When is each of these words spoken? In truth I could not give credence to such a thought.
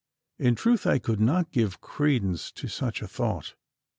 In 0.39 0.55
truth 0.55 0.87
I 0.87 0.97
could 0.97 1.19
not 1.19 1.51
give 1.51 1.79
credence 1.79 2.51
to 2.53 2.67
such 2.67 3.03
a 3.03 3.07
thought. 3.07 3.53